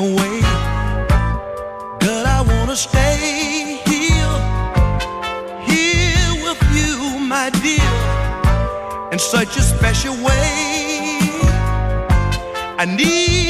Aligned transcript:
away, 0.00 0.40
but 2.00 2.24
I 2.36 2.40
wanna 2.50 2.76
stay 2.76 3.80
here, 3.90 4.36
here 5.70 6.32
with 6.44 6.62
you, 6.78 7.18
my 7.34 7.50
dear, 7.64 7.92
in 9.12 9.18
such 9.18 9.56
a 9.56 9.62
special 9.62 10.14
way. 10.24 11.18
I 12.82 12.86
need. 12.86 13.49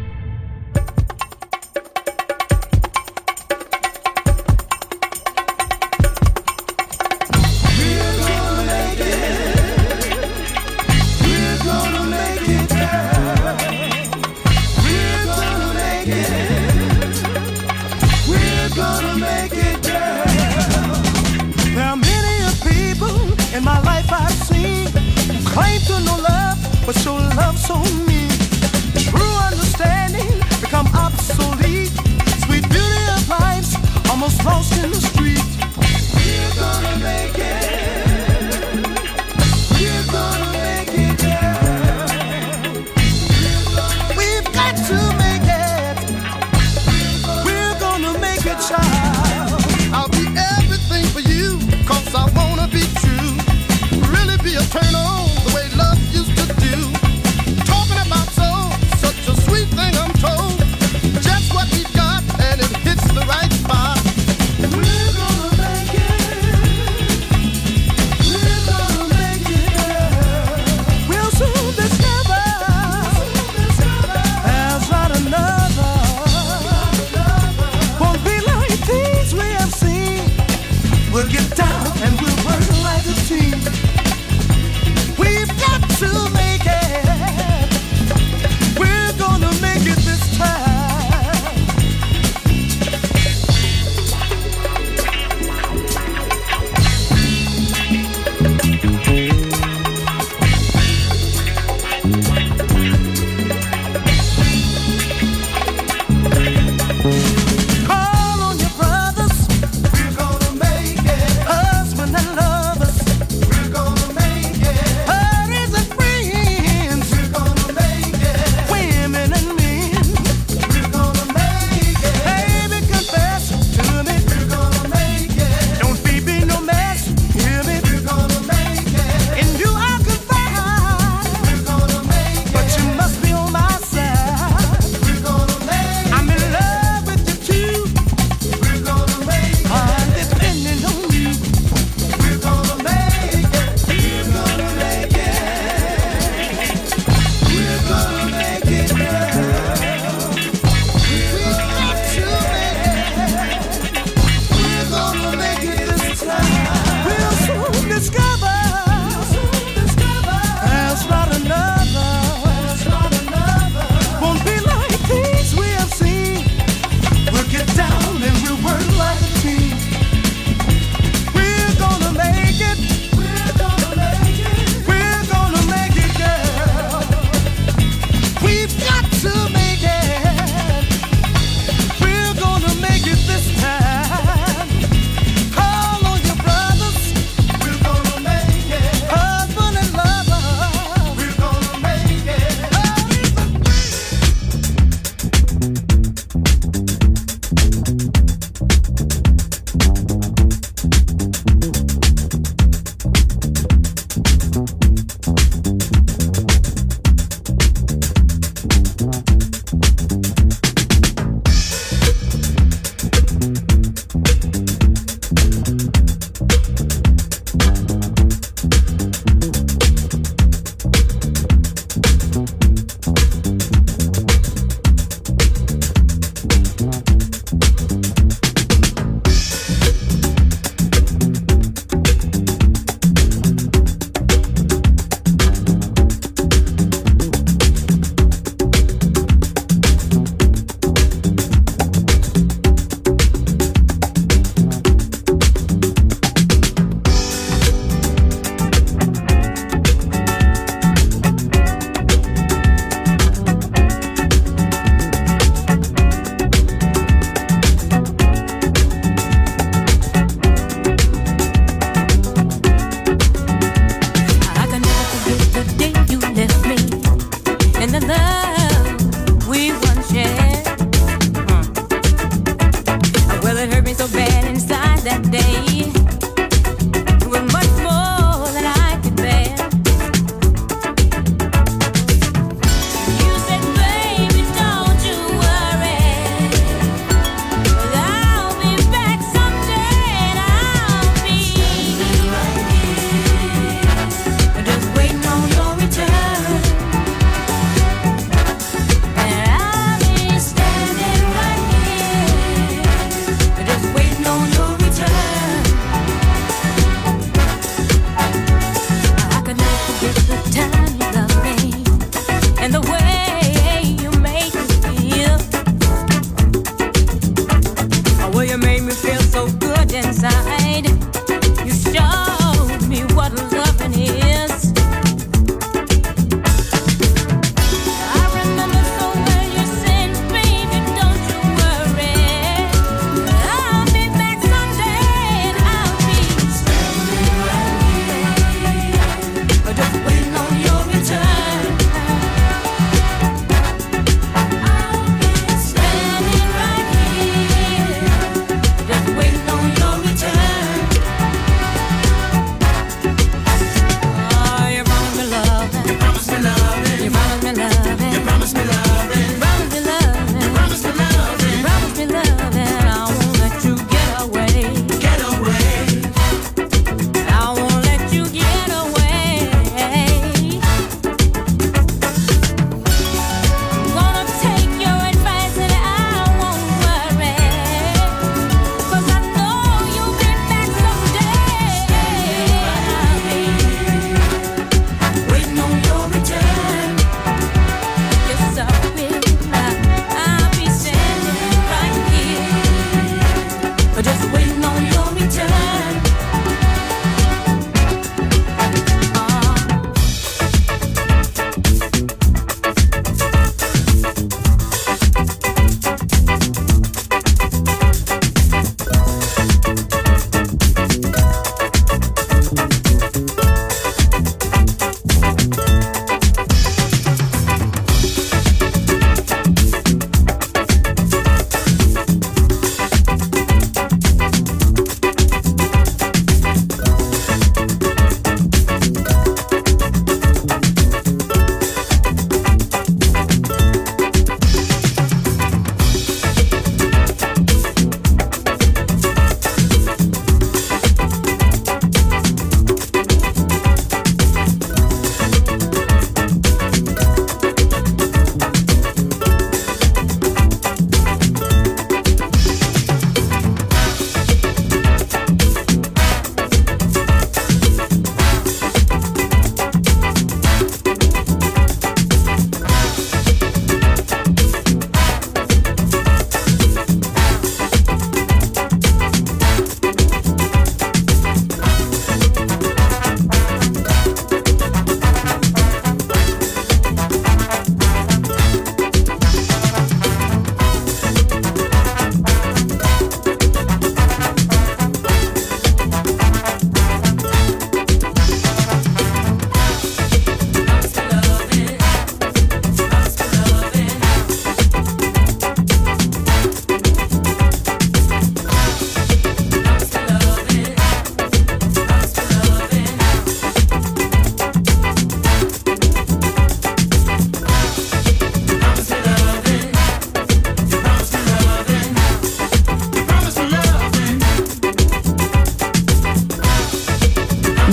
We'll 81.11 81.27
get 81.27 81.55
down 81.57 81.87
and 82.03 82.21
we'll 82.21 82.45
work. 82.45 82.60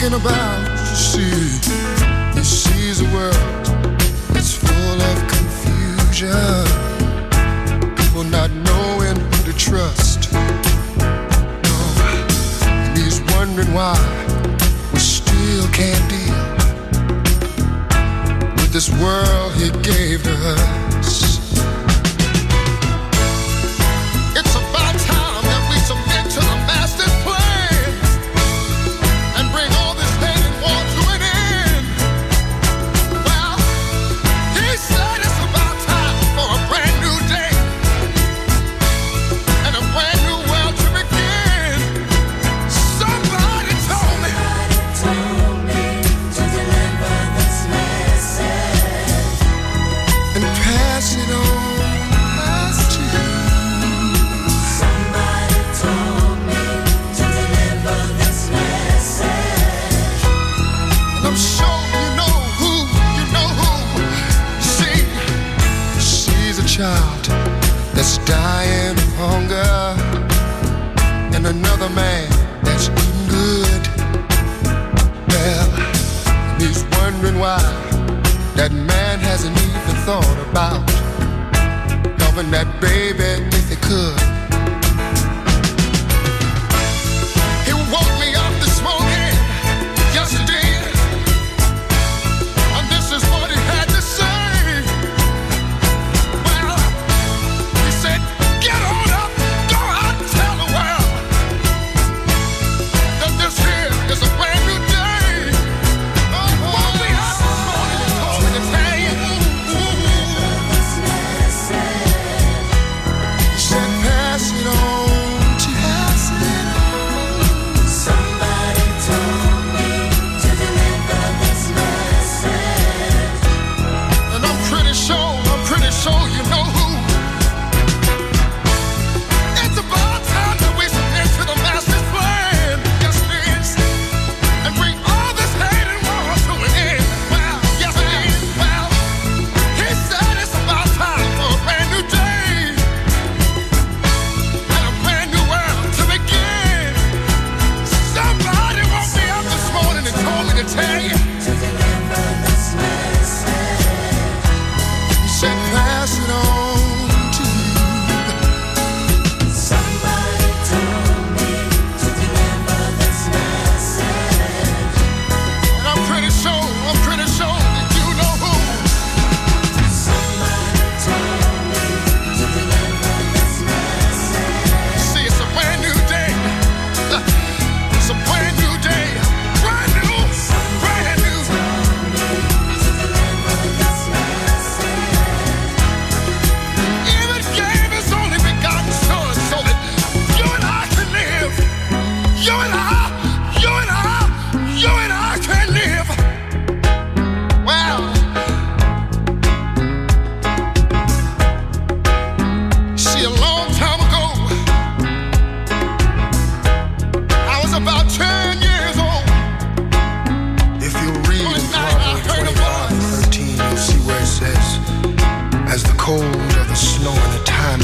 talking 0.00 0.18
about. 0.18 0.78
see, 0.96 1.20
he 2.34 2.42
sees 2.42 3.00
a 3.00 3.14
world 3.14 3.34
that's 4.32 4.54
full 4.54 5.00
of 5.00 5.28
confusion. 5.28 6.30
People 7.96 8.24
not 8.24 8.50
knowing 8.50 9.16
who 9.16 9.52
to 9.52 9.58
trust. 9.58 10.32
No, 10.32 10.38
and 12.66 12.98
he's 12.98 13.20
wondering 13.34 13.72
why 13.74 13.98
we 14.92 14.98
still 15.00 15.68
can't 15.68 16.08
deal 16.08 16.44
with 18.56 18.72
this 18.72 18.88
world 19.00 19.52
he 19.54 19.70
gave 19.82 20.22
to 20.22 20.32
us. 20.32 20.89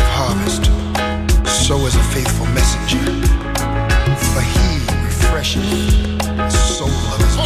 harvest, 0.04 0.64
so 1.66 1.86
is 1.86 1.94
a 1.96 2.02
faithful 2.14 2.46
messenger. 2.46 3.04
For 4.32 4.40
he 4.40 4.80
refreshes 5.04 6.16
the 6.36 6.50
soul 6.50 6.88
of 6.88 7.20
his 7.20 7.36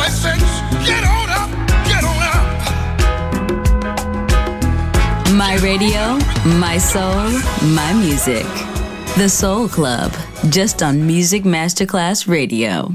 get 0.86 1.04
on 1.04 1.30
up, 1.30 1.50
get 1.86 2.04
on 2.04 2.22
up. 2.34 2.46
My 5.36 5.56
radio, 5.62 6.18
my 6.58 6.78
soul, 6.78 7.30
my 7.74 7.92
music. 7.92 8.46
The 9.16 9.28
Soul 9.28 9.68
Club, 9.68 10.12
just 10.48 10.82
on 10.82 11.06
Music 11.06 11.42
Masterclass 11.42 12.28
Radio. 12.28 12.94